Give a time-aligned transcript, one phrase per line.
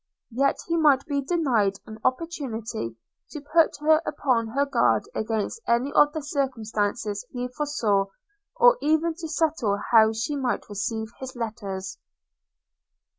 [0.31, 2.97] Yet he might be denied an opportunity
[3.29, 8.05] to put her upon her guard against any of the circumstances he foresaw,
[8.55, 11.99] or even to settle how she might receive his letters.